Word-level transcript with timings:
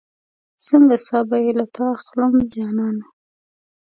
څنګه 0.67 0.95
ساه 1.07 1.23
به 1.29 1.37
بې 1.43 1.51
له 1.59 1.65
تا 1.75 1.85
اخلم 1.97 2.33
جانانه 2.53 3.05